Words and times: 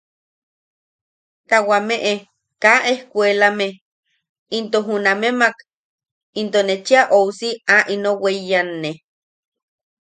Ta 1.49 1.57
wameʼe 1.67 2.13
kaa 2.61 2.79
ejkuelame 2.91 3.67
into 4.57 4.77
junamemak 4.87 5.57
into 6.39 6.59
ne 6.67 6.75
chea 6.87 7.03
ousi 7.19 7.49
a 7.75 7.77
ino 7.93 8.11
weiyanne. 8.21 8.89